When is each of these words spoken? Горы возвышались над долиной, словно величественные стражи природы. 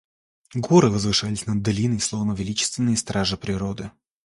Горы 0.55 0.89
возвышались 0.89 1.45
над 1.45 1.61
долиной, 1.61 1.99
словно 1.99 2.33
величественные 2.33 2.97
стражи 2.97 3.37
природы. 3.37 3.91